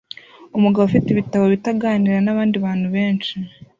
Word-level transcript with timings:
Umugabo 0.57 0.83
ufite 0.85 1.07
ibitabo 1.11 1.43
bito 1.53 1.67
aganira 1.73 2.17
nabandi 2.25 2.57
bantu 2.65 2.87
benshi 2.95 3.35